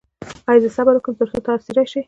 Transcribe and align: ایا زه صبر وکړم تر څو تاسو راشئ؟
ایا 0.49 0.59
زه 0.63 0.69
صبر 0.77 0.93
وکړم 0.95 1.15
تر 1.19 1.27
څو 1.31 1.39
تاسو 1.47 1.69
راشئ؟ 1.75 1.99